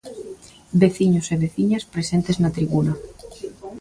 [0.81, 2.93] Veciños e veciñas presentes na tribuna.